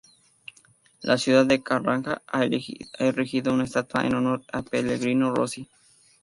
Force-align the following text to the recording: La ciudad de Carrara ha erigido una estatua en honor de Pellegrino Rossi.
La 1.03 1.19
ciudad 1.19 1.45
de 1.45 1.61
Carrara 1.61 2.23
ha 2.25 2.43
erigido 2.43 3.53
una 3.53 3.65
estatua 3.65 4.03
en 4.03 4.15
honor 4.15 4.43
de 4.51 4.63
Pellegrino 4.63 5.29
Rossi. 5.31 5.69